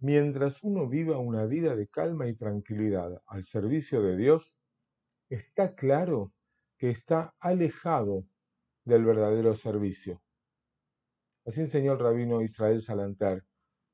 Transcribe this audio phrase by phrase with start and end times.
[0.00, 4.56] mientras uno viva una vida de calma y tranquilidad al servicio de Dios,
[5.28, 6.32] está claro
[6.76, 8.24] que está alejado
[8.84, 10.22] del verdadero servicio.
[11.44, 13.44] Así enseñó el rabino Israel Salanter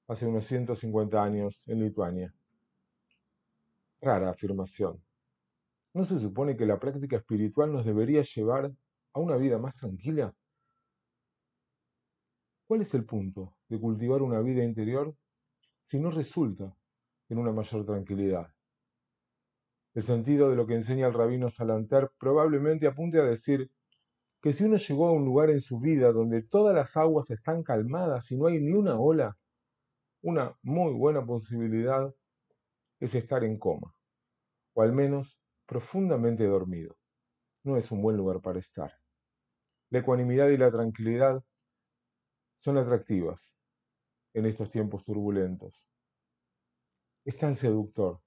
[0.09, 2.35] hace unos 150 años en Lituania.
[4.01, 5.03] Rara afirmación.
[5.95, 8.73] ¿No se supone que la práctica espiritual nos debería llevar
[9.13, 10.35] a una vida más tranquila?
[12.67, 15.15] ¿Cuál es el punto de cultivar una vida interior
[15.85, 16.75] si no resulta
[17.29, 18.49] en una mayor tranquilidad?
[19.95, 23.71] El sentido de lo que enseña el rabino Salanter probablemente apunte a decir
[24.43, 27.63] que si uno llegó a un lugar en su vida donde todas las aguas están
[27.63, 29.39] calmadas y no hay ni una ola,
[30.23, 32.13] una muy buena posibilidad
[32.99, 33.95] es estar en coma,
[34.75, 36.97] o al menos profundamente dormido.
[37.63, 38.93] No es un buen lugar para estar.
[39.91, 41.43] La ecuanimidad y la tranquilidad
[42.57, 43.59] son atractivas
[44.35, 45.89] en estos tiempos turbulentos.
[47.25, 48.21] Es tan seductor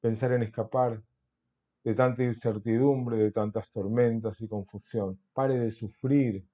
[0.00, 1.00] pensar en escapar
[1.84, 5.20] de tanta incertidumbre, de tantas tormentas y confusión.
[5.32, 6.44] Pare de sufrir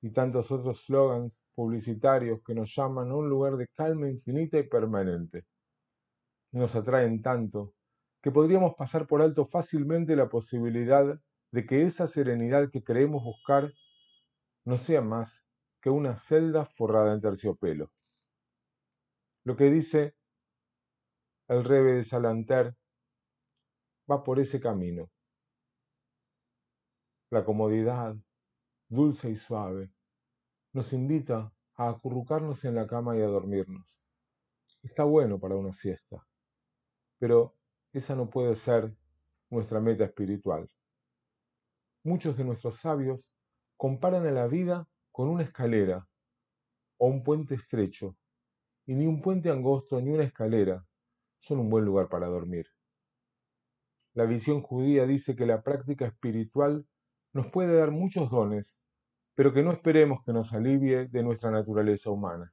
[0.00, 4.68] y tantos otros slogans publicitarios que nos llaman a un lugar de calma infinita y
[4.68, 5.44] permanente.
[6.52, 7.74] Nos atraen tanto
[8.22, 13.72] que podríamos pasar por alto fácilmente la posibilidad de que esa serenidad que creemos buscar
[14.64, 15.46] no sea más
[15.82, 17.90] que una celda forrada en terciopelo.
[19.44, 20.14] Lo que dice
[21.48, 22.74] el rebe de Salanter
[24.10, 25.10] va por ese camino.
[27.30, 28.14] La comodidad,
[28.88, 29.90] dulce y suave,
[30.72, 34.00] nos invita a acurrucarnos en la cama y a dormirnos.
[34.82, 36.24] Está bueno para una siesta,
[37.18, 37.56] pero
[37.92, 38.96] esa no puede ser
[39.50, 40.70] nuestra meta espiritual.
[42.04, 43.32] Muchos de nuestros sabios
[43.76, 46.08] comparan a la vida con una escalera
[46.96, 48.16] o un puente estrecho,
[48.86, 50.84] y ni un puente angosto ni una escalera
[51.38, 52.66] son un buen lugar para dormir.
[54.14, 56.86] La visión judía dice que la práctica espiritual
[57.32, 58.80] nos puede dar muchos dones,
[59.34, 62.52] pero que no esperemos que nos alivie de nuestra naturaleza humana.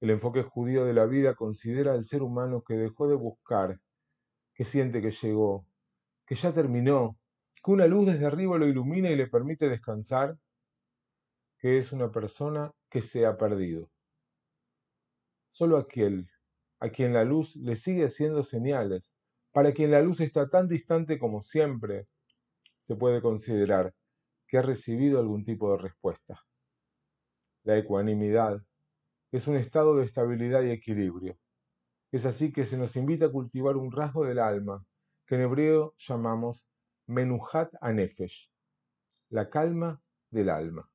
[0.00, 3.80] El enfoque judío de la vida considera al ser humano que dejó de buscar,
[4.54, 5.66] que siente que llegó,
[6.26, 7.16] que ya terminó,
[7.62, 10.36] que una luz desde arriba lo ilumina y le permite descansar,
[11.58, 13.90] que es una persona que se ha perdido.
[15.50, 16.30] Solo aquel
[16.80, 19.16] a quien la luz le sigue haciendo señales,
[19.52, 22.06] para quien la luz está tan distante como siempre,
[22.80, 23.92] se puede considerar
[24.46, 26.40] que ha recibido algún tipo de respuesta.
[27.64, 28.62] La ecuanimidad
[29.32, 31.36] es un estado de estabilidad y equilibrio.
[32.12, 34.86] Es así que se nos invita a cultivar un rasgo del alma
[35.26, 36.70] que en hebreo llamamos
[37.06, 38.50] menuhat anefesh,
[39.28, 40.88] la calma del alma.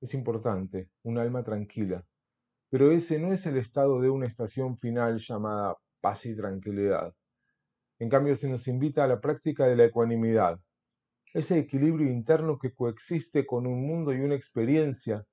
[0.00, 2.04] Es importante, un alma tranquila,
[2.70, 7.14] pero ese no es el estado de una estación final llamada paz y tranquilidad.
[7.98, 10.60] En cambio, se nos invita a la práctica de la ecuanimidad,
[11.34, 15.24] ese equilibrio interno que coexiste con un mundo y una experiencia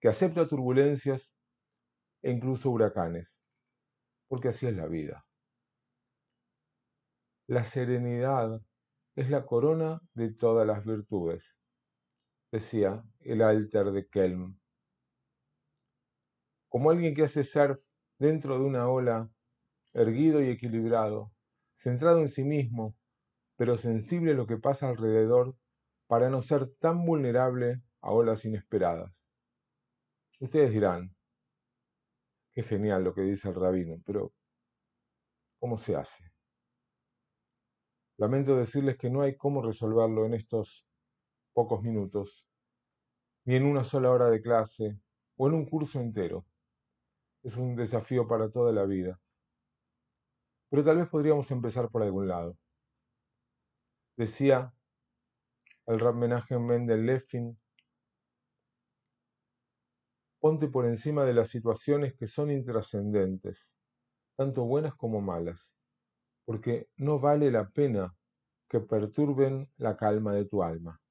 [0.00, 1.38] que acepta turbulencias
[2.22, 3.42] e incluso huracanes,
[4.28, 5.24] porque así es la vida.
[7.46, 8.60] La serenidad
[9.16, 11.56] es la corona de todas las virtudes,
[12.52, 14.56] decía el alter de Kelm
[16.72, 17.78] como alguien que hace surf
[18.18, 19.30] dentro de una ola,
[19.92, 21.30] erguido y equilibrado,
[21.74, 22.96] centrado en sí mismo,
[23.56, 25.54] pero sensible a lo que pasa alrededor
[26.06, 29.22] para no ser tan vulnerable a olas inesperadas.
[30.40, 31.14] Ustedes dirán,
[32.54, 34.32] qué genial lo que dice el rabino, pero
[35.58, 36.24] ¿cómo se hace?
[38.16, 40.88] Lamento decirles que no hay cómo resolverlo en estos
[41.52, 42.46] pocos minutos,
[43.44, 44.98] ni en una sola hora de clase
[45.36, 46.46] o en un curso entero
[47.42, 49.20] es un desafío para toda la vida.
[50.70, 52.56] Pero tal vez podríamos empezar por algún lado.
[54.16, 54.72] Decía
[55.86, 57.58] el Rab Menachem Mendel Leffin,
[60.40, 63.74] ponte por encima de las situaciones que son intrascendentes,
[64.36, 65.76] tanto buenas como malas,
[66.44, 68.14] porque no vale la pena
[68.68, 71.01] que perturben la calma de tu alma.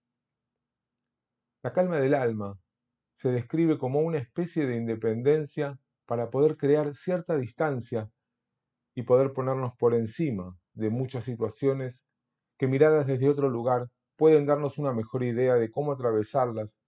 [1.63, 2.57] La calma del alma
[3.13, 8.09] se describe como una especie de independencia para poder crear cierta distancia
[8.95, 12.07] y poder ponernos por encima de muchas situaciones
[12.57, 16.79] que miradas desde otro lugar pueden darnos una mejor idea de cómo atravesarlas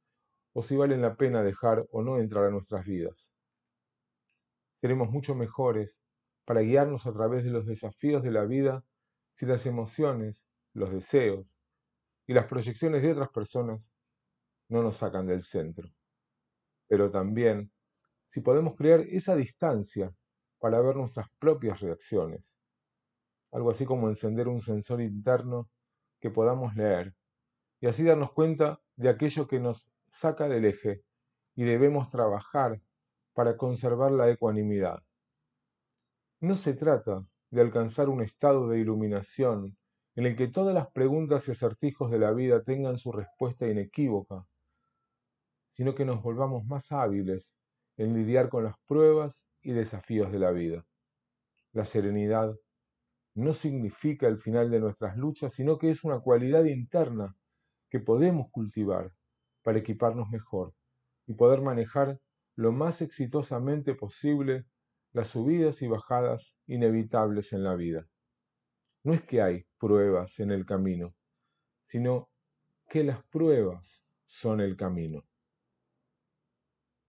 [0.54, 3.36] o si valen la pena dejar o no entrar a nuestras vidas.
[4.74, 6.02] Seremos mucho mejores
[6.46, 8.84] para guiarnos a través de los desafíos de la vida
[9.32, 11.60] si las emociones, los deseos
[12.26, 13.93] y las proyecciones de otras personas
[14.74, 15.88] no nos sacan del centro.
[16.88, 17.72] Pero también
[18.26, 20.12] si podemos crear esa distancia
[20.58, 22.60] para ver nuestras propias reacciones.
[23.52, 25.70] Algo así como encender un sensor interno
[26.20, 27.14] que podamos leer
[27.82, 31.04] y así darnos cuenta de aquello que nos saca del eje
[31.54, 32.82] y debemos trabajar
[33.34, 35.04] para conservar la ecuanimidad.
[36.40, 39.78] No se trata de alcanzar un estado de iluminación
[40.16, 44.48] en el que todas las preguntas y acertijos de la vida tengan su respuesta inequívoca,
[45.74, 47.58] sino que nos volvamos más hábiles
[47.98, 50.86] en lidiar con las pruebas y desafíos de la vida.
[51.72, 52.54] La serenidad
[53.34, 57.36] no significa el final de nuestras luchas, sino que es una cualidad interna
[57.90, 59.14] que podemos cultivar
[59.64, 60.76] para equiparnos mejor
[61.26, 62.20] y poder manejar
[62.56, 64.68] lo más exitosamente posible
[65.12, 68.08] las subidas y bajadas inevitables en la vida.
[69.04, 71.16] No es que hay pruebas en el camino,
[71.82, 72.30] sino
[72.88, 75.26] que las pruebas son el camino.